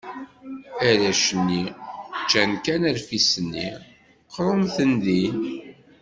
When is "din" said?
5.03-5.37